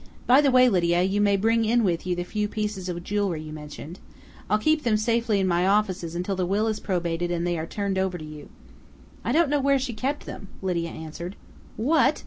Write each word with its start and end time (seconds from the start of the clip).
By 0.25 0.41
the 0.41 0.49
way, 0.49 0.67
Lydia, 0.67 1.03
you 1.03 1.21
may 1.21 1.37
bring 1.37 1.63
in 1.63 1.83
with 1.83 2.07
you 2.07 2.15
the 2.15 2.23
few 2.23 2.47
pieces 2.47 2.89
of 2.89 3.03
jewelry 3.03 3.43
you 3.43 3.53
mentioned. 3.53 3.99
I'll 4.49 4.57
keep 4.57 4.81
them 4.81 4.97
safely 4.97 5.39
in 5.39 5.45
my 5.47 5.67
offices 5.67 6.15
until 6.15 6.35
the 6.35 6.43
will 6.47 6.65
is 6.65 6.79
probated 6.79 7.29
and 7.29 7.45
they 7.45 7.55
are 7.55 7.67
turned 7.67 7.99
over 7.99 8.17
to 8.17 8.25
you." 8.25 8.49
"I 9.23 9.31
don't 9.31 9.51
know 9.51 9.59
where 9.61 9.77
she 9.77 9.93
kept 9.93 10.25
them," 10.25 10.47
Lydia 10.59 10.89
answered. 10.89 11.35
"_What? 11.79 12.17